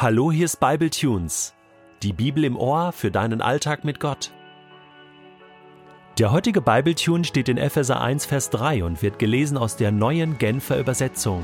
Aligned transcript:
Hallo, 0.00 0.30
hier 0.30 0.44
ist 0.44 0.60
Bible 0.60 0.90
Tunes, 0.90 1.54
die 2.04 2.12
Bibel 2.12 2.44
im 2.44 2.56
Ohr 2.56 2.92
für 2.92 3.10
deinen 3.10 3.42
Alltag 3.42 3.82
mit 3.82 3.98
Gott. 3.98 4.30
Der 6.20 6.30
heutige 6.30 6.60
Bible 6.60 6.94
Tune 6.94 7.24
steht 7.24 7.48
in 7.48 7.58
Epheser 7.58 8.00
1, 8.00 8.24
Vers 8.24 8.50
3 8.50 8.84
und 8.84 9.02
wird 9.02 9.18
gelesen 9.18 9.58
aus 9.58 9.74
der 9.74 9.90
neuen 9.90 10.38
Genfer 10.38 10.78
Übersetzung. 10.78 11.42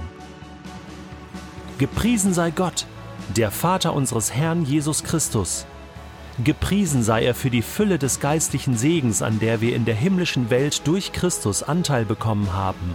Gepriesen 1.78 2.32
sei 2.32 2.52
Gott, 2.52 2.86
der 3.36 3.50
Vater 3.50 3.92
unseres 3.92 4.32
Herrn 4.32 4.64
Jesus 4.64 5.02
Christus. 5.02 5.66
Gepriesen 6.44 7.02
sei 7.02 7.24
er 7.24 7.34
für 7.34 7.50
die 7.50 7.60
Fülle 7.60 7.98
des 7.98 8.20
geistlichen 8.20 8.76
Segens, 8.76 9.20
an 9.20 9.40
der 9.40 9.62
wir 9.62 9.74
in 9.74 9.84
der 9.84 9.96
himmlischen 9.96 10.48
Welt 10.50 10.86
durch 10.86 11.12
Christus 11.12 11.64
Anteil 11.64 12.04
bekommen 12.04 12.52
haben. 12.52 12.94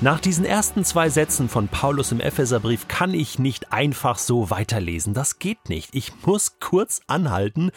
Nach 0.00 0.20
diesen 0.20 0.44
ersten 0.44 0.84
zwei 0.84 1.08
Sätzen 1.08 1.48
von 1.48 1.66
Paulus 1.66 2.12
im 2.12 2.20
Epheserbrief 2.20 2.86
kann 2.86 3.14
ich 3.14 3.40
nicht 3.40 3.72
einfach 3.72 4.18
so 4.18 4.48
weiterlesen. 4.48 5.12
Das 5.12 5.40
geht 5.40 5.68
nicht. 5.68 5.92
Ich 5.92 6.24
muss 6.24 6.60
kurz 6.60 7.00
anhalten 7.08 7.72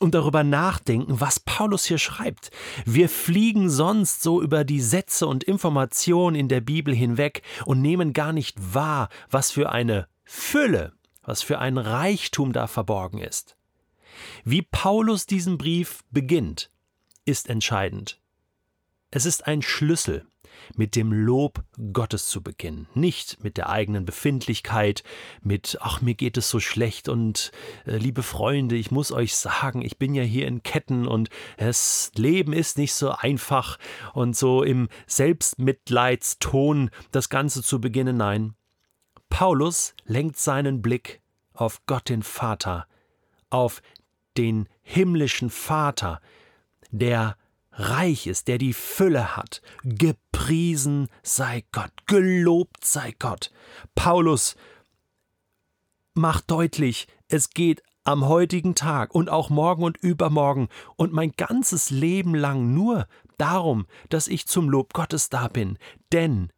und 0.00 0.16
darüber 0.16 0.42
nachdenken, 0.42 1.20
was 1.20 1.38
Paulus 1.38 1.84
hier 1.84 1.98
schreibt. 1.98 2.50
Wir 2.86 3.08
fliegen 3.08 3.70
sonst 3.70 4.20
so 4.20 4.42
über 4.42 4.64
die 4.64 4.80
Sätze 4.80 5.28
und 5.28 5.44
Informationen 5.44 6.34
in 6.34 6.48
der 6.48 6.60
Bibel 6.60 6.92
hinweg 6.92 7.42
und 7.64 7.80
nehmen 7.80 8.14
gar 8.14 8.32
nicht 8.32 8.74
wahr, 8.74 9.08
was 9.30 9.52
für 9.52 9.70
eine 9.70 10.08
Fülle, 10.24 10.92
was 11.22 11.40
für 11.40 11.60
ein 11.60 11.78
Reichtum 11.78 12.52
da 12.52 12.66
verborgen 12.66 13.18
ist. 13.18 13.56
Wie 14.42 14.62
Paulus 14.62 15.24
diesen 15.24 15.56
Brief 15.56 16.00
beginnt, 16.10 16.72
ist 17.24 17.48
entscheidend. 17.48 18.19
Es 19.12 19.26
ist 19.26 19.48
ein 19.48 19.60
Schlüssel 19.60 20.24
mit 20.76 20.94
dem 20.94 21.12
Lob 21.12 21.64
Gottes 21.92 22.28
zu 22.28 22.42
beginnen, 22.42 22.86
nicht 22.94 23.42
mit 23.42 23.56
der 23.56 23.68
eigenen 23.68 24.04
Befindlichkeit, 24.04 25.02
mit 25.42 25.78
ach 25.80 26.00
mir 26.00 26.14
geht 26.14 26.36
es 26.36 26.48
so 26.48 26.60
schlecht 26.60 27.08
und 27.08 27.50
äh, 27.86 27.96
liebe 27.96 28.22
Freunde, 28.22 28.76
ich 28.76 28.92
muss 28.92 29.10
euch 29.10 29.34
sagen, 29.34 29.82
ich 29.82 29.98
bin 29.98 30.14
ja 30.14 30.22
hier 30.22 30.46
in 30.46 30.62
Ketten 30.62 31.08
und 31.08 31.28
das 31.56 32.12
Leben 32.14 32.52
ist 32.52 32.78
nicht 32.78 32.94
so 32.94 33.10
einfach 33.10 33.78
und 34.14 34.36
so 34.36 34.62
im 34.62 34.88
Selbstmitleidston 35.08 36.90
das 37.10 37.28
Ganze 37.28 37.64
zu 37.64 37.80
beginnen, 37.80 38.16
nein. 38.16 38.54
Paulus 39.28 39.94
lenkt 40.04 40.38
seinen 40.38 40.82
Blick 40.82 41.20
auf 41.52 41.84
Gott 41.86 42.08
den 42.08 42.22
Vater, 42.22 42.86
auf 43.48 43.82
den 44.36 44.68
himmlischen 44.82 45.50
Vater, 45.50 46.20
der 46.92 47.36
reich 47.80 48.26
ist, 48.26 48.48
der 48.48 48.58
die 48.58 48.72
Fülle 48.72 49.36
hat. 49.36 49.62
Gepriesen 49.82 51.08
sei 51.22 51.64
Gott, 51.72 51.92
gelobt 52.06 52.84
sei 52.84 53.14
Gott. 53.18 53.50
Paulus 53.94 54.56
macht 56.14 56.50
deutlich, 56.50 57.08
es 57.28 57.50
geht 57.50 57.82
am 58.04 58.26
heutigen 58.26 58.74
Tag 58.74 59.14
und 59.14 59.28
auch 59.28 59.50
morgen 59.50 59.84
und 59.84 59.96
übermorgen 59.98 60.68
und 60.96 61.12
mein 61.12 61.32
ganzes 61.32 61.90
Leben 61.90 62.34
lang 62.34 62.74
nur 62.74 63.06
darum, 63.38 63.86
dass 64.08 64.28
ich 64.28 64.46
zum 64.46 64.68
Lob 64.68 64.92
Gottes 64.92 65.28
da 65.28 65.48
bin. 65.48 65.78
Denn, 66.12 66.52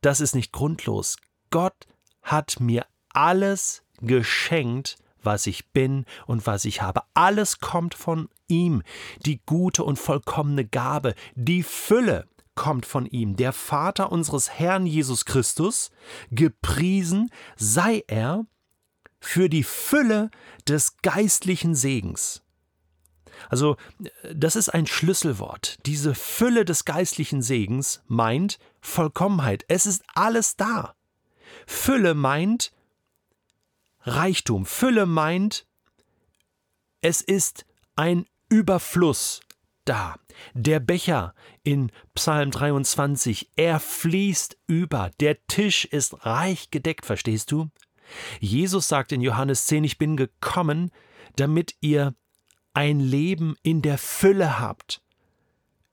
das 0.00 0.20
ist 0.20 0.34
nicht 0.34 0.52
grundlos, 0.52 1.16
Gott 1.50 1.86
hat 2.22 2.60
mir 2.60 2.86
alles 3.12 3.82
geschenkt, 4.00 4.96
was 5.24 5.46
ich 5.46 5.68
bin 5.68 6.04
und 6.26 6.46
was 6.46 6.64
ich 6.64 6.82
habe. 6.82 7.02
Alles 7.14 7.58
kommt 7.58 7.94
von 7.94 8.28
ihm. 8.48 8.82
Die 9.24 9.40
gute 9.44 9.84
und 9.84 9.98
vollkommene 9.98 10.64
Gabe, 10.64 11.14
die 11.34 11.62
Fülle 11.62 12.26
kommt 12.54 12.86
von 12.86 13.06
ihm. 13.06 13.36
Der 13.36 13.52
Vater 13.52 14.12
unseres 14.12 14.50
Herrn 14.50 14.86
Jesus 14.86 15.24
Christus, 15.24 15.90
gepriesen 16.30 17.30
sei 17.56 18.04
er 18.06 18.46
für 19.20 19.48
die 19.48 19.64
Fülle 19.64 20.30
des 20.68 20.98
geistlichen 20.98 21.74
Segens. 21.74 22.42
Also, 23.48 23.76
das 24.32 24.56
ist 24.56 24.68
ein 24.68 24.86
Schlüsselwort. 24.86 25.78
Diese 25.86 26.14
Fülle 26.14 26.64
des 26.64 26.84
geistlichen 26.84 27.42
Segens 27.42 28.02
meint 28.06 28.58
Vollkommenheit. 28.80 29.64
Es 29.68 29.86
ist 29.86 30.04
alles 30.14 30.56
da. 30.56 30.94
Fülle 31.66 32.14
meint 32.14 32.72
Reichtum. 34.04 34.66
Fülle 34.66 35.06
meint, 35.06 35.66
es 37.00 37.20
ist 37.20 37.66
ein 37.96 38.26
Überfluss 38.48 39.40
da. 39.84 40.16
Der 40.54 40.80
Becher 40.80 41.34
in 41.62 41.90
Psalm 42.14 42.50
23, 42.50 43.50
er 43.56 43.80
fließt 43.80 44.56
über. 44.66 45.10
Der 45.20 45.44
Tisch 45.46 45.84
ist 45.84 46.26
reich 46.26 46.70
gedeckt, 46.70 47.06
verstehst 47.06 47.52
du? 47.52 47.70
Jesus 48.40 48.88
sagt 48.88 49.12
in 49.12 49.20
Johannes 49.20 49.66
10, 49.66 49.84
ich 49.84 49.98
bin 49.98 50.16
gekommen, 50.16 50.90
damit 51.36 51.74
ihr 51.80 52.14
ein 52.72 53.00
Leben 53.00 53.56
in 53.62 53.82
der 53.82 53.98
Fülle 53.98 54.58
habt 54.58 55.04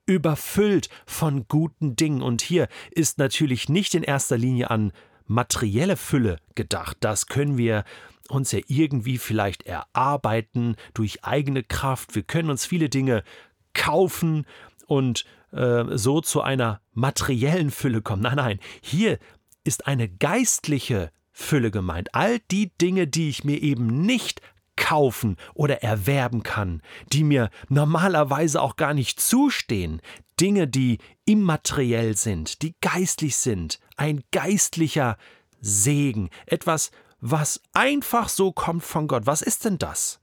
überfüllt 0.06 0.88
von 1.06 1.46
guten 1.48 1.96
Dingen. 1.96 2.22
Und 2.22 2.42
hier 2.42 2.68
ist 2.90 3.18
natürlich 3.18 3.68
nicht 3.68 3.94
in 3.94 4.02
erster 4.02 4.36
Linie 4.36 4.70
an 4.70 4.92
materielle 5.32 5.96
Fülle 5.96 6.36
gedacht. 6.54 6.98
Das 7.00 7.26
können 7.26 7.58
wir 7.58 7.84
uns 8.28 8.52
ja 8.52 8.60
irgendwie 8.66 9.18
vielleicht 9.18 9.64
erarbeiten 9.64 10.76
durch 10.94 11.24
eigene 11.24 11.62
Kraft. 11.62 12.14
Wir 12.14 12.22
können 12.22 12.50
uns 12.50 12.64
viele 12.64 12.88
Dinge 12.88 13.24
kaufen 13.74 14.46
und 14.86 15.24
äh, 15.52 15.84
so 15.96 16.20
zu 16.20 16.42
einer 16.42 16.80
materiellen 16.92 17.70
Fülle 17.70 18.02
kommen. 18.02 18.22
Nein, 18.22 18.36
nein, 18.36 18.58
hier 18.80 19.18
ist 19.64 19.86
eine 19.86 20.08
geistliche 20.08 21.10
Fülle 21.32 21.70
gemeint. 21.70 22.14
All 22.14 22.38
die 22.50 22.72
Dinge, 22.78 23.06
die 23.06 23.28
ich 23.28 23.44
mir 23.44 23.62
eben 23.62 24.02
nicht 24.02 24.40
kaufen 24.76 25.36
oder 25.54 25.82
erwerben 25.82 26.42
kann, 26.42 26.82
die 27.12 27.24
mir 27.24 27.50
normalerweise 27.68 28.60
auch 28.60 28.76
gar 28.76 28.94
nicht 28.94 29.20
zustehen, 29.20 30.00
Dinge, 30.42 30.66
die 30.66 30.98
immateriell 31.24 32.16
sind, 32.16 32.62
die 32.62 32.74
geistlich 32.80 33.36
sind, 33.36 33.78
ein 33.96 34.24
geistlicher 34.32 35.16
Segen, 35.60 36.30
etwas, 36.46 36.90
was 37.20 37.62
einfach 37.72 38.28
so 38.28 38.50
kommt 38.50 38.82
von 38.82 39.06
Gott. 39.06 39.24
Was 39.24 39.40
ist 39.40 39.64
denn 39.64 39.78
das? 39.78 40.20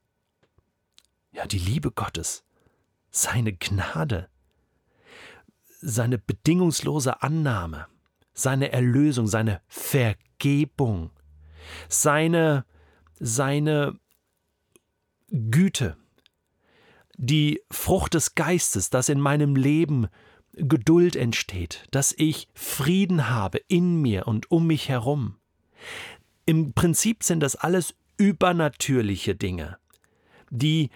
Ja, 1.31 1.47
die 1.47 1.57
Liebe 1.57 1.91
Gottes, 1.91 2.43
seine 3.09 3.53
Gnade, 3.53 4.27
seine 5.79 6.17
bedingungslose 6.17 7.21
Annahme, 7.21 7.87
seine 8.33 8.73
Erlösung, 8.73 9.25
seine 9.25 9.61
Vergebung, 9.69 11.11
seine, 11.87 12.65
seine 13.21 13.97
Güte, 15.29 15.95
die 17.21 17.61
Frucht 17.69 18.13
des 18.13 18.35
Geistes, 18.35 18.89
dass 18.89 19.09
in 19.09 19.19
meinem 19.19 19.57
Leben 19.57 20.07
Geduld 20.53 21.17
entsteht, 21.17 21.85
dass 21.91 22.13
ich 22.17 22.47
Frieden 22.53 23.29
habe 23.29 23.59
in 23.67 24.01
mir 24.01 24.25
und 24.25 24.49
um 24.49 24.67
mich 24.67 24.87
herum. 24.87 25.35
Im 26.45 26.73
Prinzip 26.73 27.23
sind 27.23 27.41
das 27.41 27.57
alles 27.57 27.93
übernatürliche 28.17 29.35
Dinge, 29.35 29.77
die 30.49 30.89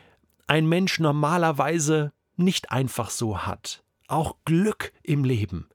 ein 0.47 0.65
Mensch 0.65 0.99
normalerweise 0.99 2.13
nicht 2.37 2.71
einfach 2.71 3.09
so 3.09 3.39
hat. 3.39 3.83
Auch 4.07 4.37
Glück 4.45 4.93
im 5.03 5.25
Leben. 5.25 5.67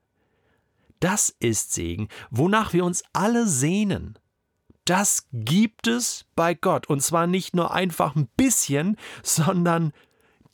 Das 0.98 1.34
ist 1.40 1.74
Segen, 1.74 2.08
wonach 2.30 2.72
wir 2.72 2.84
uns 2.84 3.02
alle 3.12 3.46
sehnen. 3.46 4.18
Das 4.86 5.28
gibt 5.32 5.86
es 5.86 6.24
bei 6.34 6.54
Gott. 6.54 6.86
Und 6.88 7.02
zwar 7.02 7.26
nicht 7.26 7.54
nur 7.54 7.72
einfach 7.72 8.16
ein 8.16 8.28
bisschen, 8.36 8.96
sondern 9.22 9.92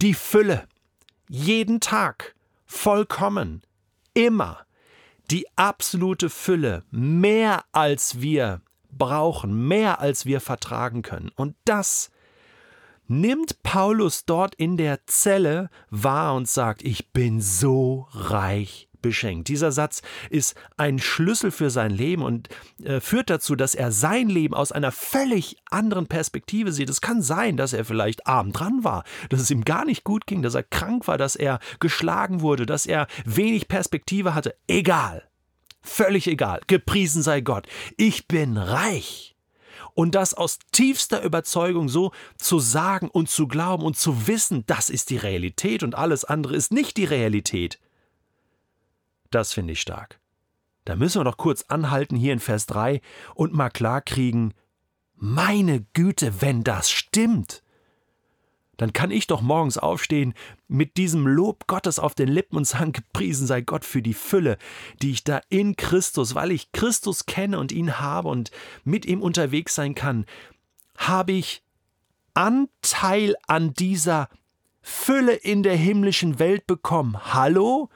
die 0.03 0.15
Fülle. 0.15 0.67
Jeden 1.29 1.81
Tag. 1.81 2.35
Vollkommen. 2.67 3.63
Immer. 4.15 4.67
Die 5.31 5.47
absolute 5.57 6.31
Fülle. 6.31 6.85
Mehr 6.91 7.65
als 7.73 8.21
wir 8.21 8.61
brauchen, 8.91 9.67
mehr 9.67 10.01
als 10.01 10.27
wir 10.27 10.41
vertragen 10.41 11.03
können. 11.03 11.31
Und 11.37 11.57
das 11.65 12.11
nimmt 13.07 13.63
Paulus 13.63 14.25
dort 14.25 14.55
in 14.55 14.77
der 14.77 15.07
Zelle 15.07 15.71
wahr 15.91 16.35
und 16.35 16.49
sagt, 16.49 16.83
ich 16.83 17.13
bin 17.13 17.41
so 17.41 18.09
reich 18.13 18.89
beschenkt. 19.05 19.49
Dieser 19.49 19.71
Satz 19.71 20.01
ist 20.31 20.57
ein 20.79 20.99
Schlüssel 20.99 21.51
für 21.51 21.69
sein 21.69 21.91
Leben 21.91 22.23
und 22.23 22.49
äh, 22.83 23.01
führt 23.01 23.29
dazu, 23.29 23.55
dass 23.55 23.75
er 23.75 23.93
sein 23.93 24.31
Leben 24.31 24.55
aus 24.55 24.73
einer 24.73 24.91
völlig 24.91 25.59
anderen 25.71 26.07
Perspektive 26.07 26.73
sieht. 26.73 26.89
Es 26.89 27.03
kann 27.03 27.21
sein, 27.21 27.59
dass 27.59 27.75
er 27.75 27.85
vielleicht 27.85 28.27
arm 28.27 28.53
dran 28.53 28.83
war, 28.83 29.05
dass 29.29 29.41
es 29.41 29.51
ihm 29.51 29.65
gar 29.65 29.85
nicht 29.85 30.05
gut 30.05 30.27
ging, 30.27 30.41
dass 30.41 30.55
er 30.55 30.63
krank 30.63 31.07
war, 31.07 31.19
dass 31.19 31.37
er 31.37 31.61
geschlagen 31.81 32.41
wurde, 32.41 32.65
dass 32.65 32.87
er 32.87 33.07
wenig 33.27 33.69
Perspektive 33.69 34.35
hatte. 34.35 34.55
Egal. 34.67 35.29
Völlig 35.83 36.27
egal. 36.27 36.63
Gepriesen 36.67 37.23
sei 37.23 37.43
Gott. 37.43 37.67
Ich 37.99 38.27
bin 38.27 38.57
reich 38.57 39.35
und 39.93 40.15
das 40.15 40.33
aus 40.33 40.59
tiefster 40.73 41.23
Überzeugung 41.23 41.91
so 41.91 42.13
zu 42.39 42.59
sagen 42.59 43.09
und 43.09 43.29
zu 43.29 43.47
glauben 43.47 43.85
und 43.85 43.99
zu 43.99 44.27
wissen, 44.27 44.65
das 44.67 44.89
ist 44.89 45.11
die 45.11 45.19
Realität 45.19 45.83
und 45.83 45.95
alles 45.95 46.25
andere 46.25 46.57
ist 46.57 46.73
nicht 46.73 46.97
die 46.97 47.05
Realität. 47.05 47.79
Das 49.31 49.53
finde 49.53 49.73
ich 49.73 49.81
stark. 49.81 50.21
Da 50.85 50.97
müssen 50.97 51.21
wir 51.21 51.25
doch 51.25 51.37
kurz 51.37 51.63
anhalten 51.69 52.17
hier 52.17 52.33
in 52.33 52.41
Vers 52.41 52.67
3 52.67 53.01
und 53.35 53.55
mal 53.55 53.71
klarkriegen, 53.71 54.55
Meine 55.17 55.87
Güte, 55.95 56.41
wenn 56.43 56.65
das 56.65 56.91
stimmt, 56.91 57.63
dann 58.77 58.93
kann 58.93 59.11
ich 59.11 59.27
doch 59.27 59.41
morgens 59.41 59.79
aufstehen 59.79 60.35
mit 60.69 60.97
diesem 60.97 61.27
Lob 61.27 61.67
Gottes 61.67 61.99
auf 61.99 62.15
den 62.15 62.29
Lippen 62.29 62.57
und 62.57 62.67
sagen, 62.67 62.93
gepriesen 62.93 63.47
sei 63.47 63.61
Gott 63.61 63.85
für 63.85 64.03
die 64.03 64.15
Fülle, 64.15 64.59
die 65.01 65.13
ich 65.13 65.25
da 65.25 65.41
in 65.49 65.77
Christus, 65.77 66.35
weil 66.35 66.51
ich 66.51 66.73
Christus 66.73 67.27
kenne 67.27 67.59
und 67.59 67.73
ihn 67.73 68.01
habe 68.01 68.29
und 68.29 68.51
mit 68.83 69.07
ihm 69.07 69.23
unterwegs 69.23 69.75
sein 69.75 69.95
kann, 69.95 70.27
habe 70.97 71.33
ich 71.33 71.63
Anteil 72.35 73.37
an 73.47 73.75
dieser 73.75 74.29
Fülle 74.83 75.35
in 75.35 75.63
der 75.63 75.77
himmlischen 75.77 76.39
Welt 76.39 76.67
bekommen. 76.67 77.33
Hallo? 77.33 77.89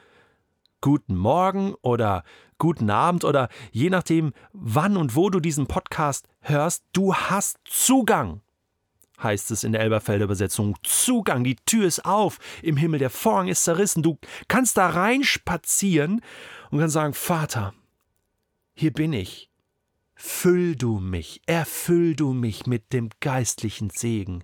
Guten 0.80 1.16
Morgen 1.16 1.74
oder 1.82 2.22
guten 2.58 2.90
Abend 2.90 3.24
oder 3.24 3.48
je 3.72 3.90
nachdem, 3.90 4.32
wann 4.52 4.96
und 4.96 5.16
wo 5.16 5.30
du 5.30 5.40
diesen 5.40 5.66
Podcast 5.66 6.28
hörst, 6.40 6.84
du 6.92 7.14
hast 7.14 7.58
Zugang 7.64 8.42
heißt 9.22 9.50
es 9.50 9.64
in 9.64 9.72
der 9.72 9.80
Elberfelder 9.80 10.24
Übersetzung. 10.24 10.76
Zugang, 10.82 11.44
die 11.44 11.56
Tür 11.56 11.86
ist 11.86 12.04
auf 12.04 12.38
im 12.62 12.76
Himmel, 12.76 12.98
der 12.98 13.10
Vorhang 13.10 13.48
ist 13.48 13.64
zerrissen. 13.64 14.02
Du 14.02 14.18
kannst 14.46 14.76
da 14.76 14.88
reinspazieren 14.88 16.22
und 16.70 16.78
kannst 16.78 16.94
sagen: 16.94 17.14
Vater, 17.14 17.74
hier 18.74 18.92
bin 18.92 19.12
ich. 19.12 19.50
Füll 20.14 20.74
du 20.74 20.98
mich, 20.98 21.42
erfüll 21.46 22.16
du 22.16 22.32
mich 22.32 22.66
mit 22.66 22.92
dem 22.92 23.10
geistlichen 23.20 23.90
Segen. 23.90 24.42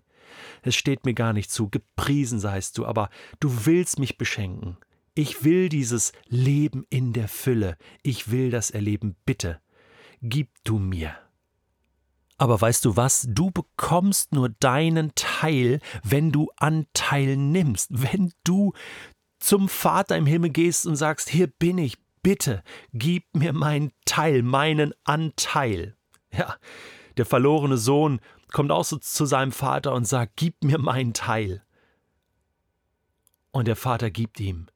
Es 0.62 0.76
steht 0.76 1.04
mir 1.04 1.14
gar 1.14 1.32
nicht 1.32 1.50
zu, 1.50 1.68
gepriesen 1.68 2.38
seist 2.38 2.78
du, 2.78 2.86
aber 2.86 3.10
du 3.40 3.66
willst 3.66 3.98
mich 3.98 4.16
beschenken. 4.16 4.76
Ich 5.16 5.44
will 5.44 5.68
dieses 5.68 6.12
Leben 6.26 6.84
in 6.90 7.12
der 7.12 7.28
Fülle, 7.28 7.76
ich 8.02 8.32
will 8.32 8.50
das 8.50 8.72
erleben, 8.72 9.14
bitte, 9.24 9.60
gib 10.22 10.48
du 10.64 10.78
mir. 10.78 11.16
Aber 12.36 12.60
weißt 12.60 12.84
du 12.84 12.96
was? 12.96 13.28
Du 13.30 13.52
bekommst 13.52 14.32
nur 14.32 14.48
deinen 14.48 15.14
Teil, 15.14 15.78
wenn 16.02 16.32
du 16.32 16.50
Anteil 16.56 17.36
nimmst, 17.36 17.90
wenn 17.90 18.32
du 18.42 18.72
zum 19.38 19.68
Vater 19.68 20.16
im 20.16 20.26
Himmel 20.26 20.50
gehst 20.50 20.84
und 20.84 20.96
sagst, 20.96 21.28
hier 21.28 21.46
bin 21.46 21.78
ich, 21.78 21.96
bitte, 22.24 22.64
gib 22.92 23.36
mir 23.36 23.52
meinen 23.52 23.92
Teil, 24.06 24.42
meinen 24.42 24.94
Anteil. 25.04 25.96
Ja, 26.32 26.56
der 27.16 27.26
verlorene 27.26 27.78
Sohn 27.78 28.20
kommt 28.50 28.72
auch 28.72 28.84
so 28.84 28.96
zu 28.98 29.26
seinem 29.26 29.52
Vater 29.52 29.92
und 29.92 30.08
sagt, 30.08 30.32
gib 30.34 30.64
mir 30.64 30.78
meinen 30.78 31.14
Teil. 31.14 31.62
Und 33.52 33.68
der 33.68 33.76
Vater 33.76 34.10
gibt 34.10 34.40
ihm 34.40 34.66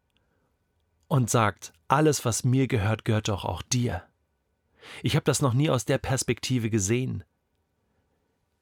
und 1.09 1.31
sagt, 1.31 1.73
alles, 1.89 2.25
was 2.25 2.45
mir 2.45 2.69
gehört, 2.69 3.05
gehört 3.05 3.29
doch 3.29 3.45
auch 3.45 3.63
dir. 3.63 4.05
Ich 5.03 5.17
habe 5.17 5.25
das 5.25 5.43
noch 5.43 5.55
nie 5.55 5.71
aus 5.71 5.85
der 5.85 5.99
Perspektive 5.99 6.71
gesehen. 6.71 7.25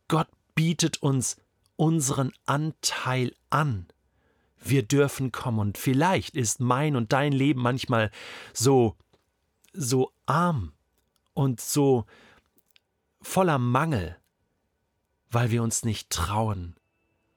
Gott 0.08 0.28
bietet 0.54 1.02
uns 1.02 1.36
unseren 1.76 2.32
Anteil 2.46 3.34
an. 3.50 3.86
Wir 4.58 4.82
dürfen 4.82 5.30
kommen 5.32 5.58
und 5.58 5.78
vielleicht 5.78 6.34
ist 6.36 6.60
mein 6.60 6.96
und 6.96 7.12
dein 7.12 7.32
Leben 7.32 7.60
manchmal 7.60 8.10
so 8.52 8.96
so 9.72 10.10
arm 10.24 10.72
und 11.34 11.60
so 11.60 12.06
voller 13.20 13.58
Mangel, 13.58 14.16
weil 15.30 15.50
wir 15.50 15.62
uns 15.62 15.84
nicht 15.84 16.08
trauen, 16.10 16.76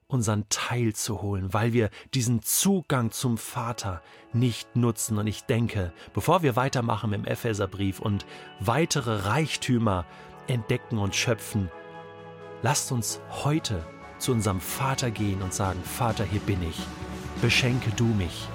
unseren 0.09 0.50
Teil 0.50 0.94
zu 0.94 1.21
holen, 1.21 1.53
weil 1.53 1.71
wir 1.71 1.89
diesen 2.13 2.41
Zugang 2.41 3.11
zum 3.11 3.38
Vater 3.38 4.01
nicht 4.33 4.75
nutzen. 4.75 5.17
Und 5.17 5.27
ich 5.27 5.44
denke, 5.44 5.94
bevor 6.13 6.44
wir 6.44 6.57
weitermachen 6.57 7.13
im 7.13 7.23
Epheserbrief 7.23 8.00
und 8.00 8.25
weitere 8.59 9.27
Reichtümer 9.27 10.06
entdecken 10.47 10.97
und 10.97 11.15
schöpfen, 11.15 11.71
Lasst 12.61 12.91
uns 12.91 13.21
heute 13.29 13.85
zu 14.17 14.33
unserem 14.33 14.59
Vater 14.59 15.11
gehen 15.11 15.41
und 15.41 15.53
sagen, 15.53 15.81
Vater, 15.81 16.25
hier 16.25 16.41
bin 16.41 16.61
ich, 16.61 16.77
beschenke 17.41 17.89
du 17.95 18.03
mich 18.03 18.50